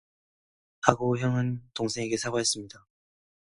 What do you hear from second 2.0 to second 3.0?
사과했습니다.